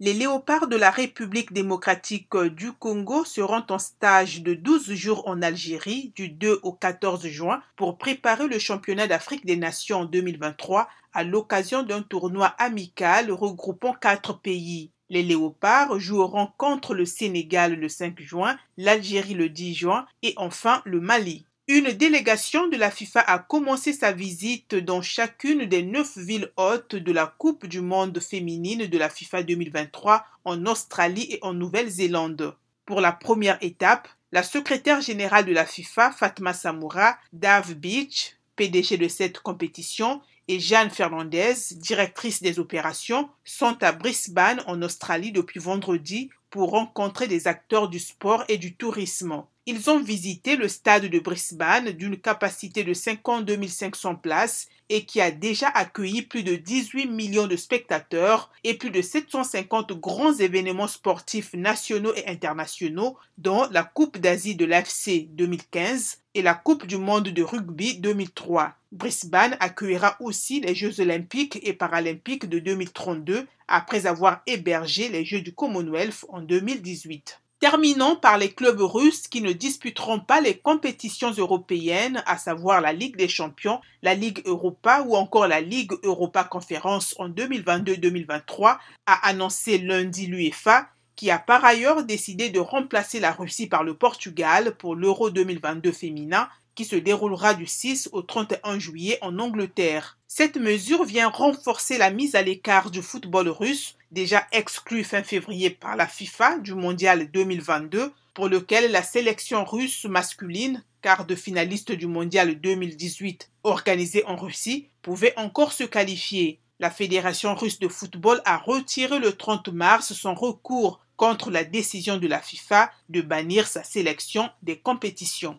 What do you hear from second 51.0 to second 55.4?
de Brisbane d'une capacité de 52 500 places et qui a